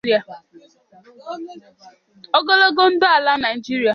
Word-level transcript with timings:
Ogologo 2.37 2.83
ndụ 2.93 3.05
ala 3.15 3.33
Naịjiria!!! 3.41 3.89